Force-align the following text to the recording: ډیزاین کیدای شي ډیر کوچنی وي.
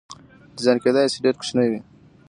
ډیزاین 0.55 0.77
کیدای 0.83 1.05
شي 1.13 1.19
ډیر 1.23 1.35
کوچنی 1.39 1.67
وي. 1.71 1.79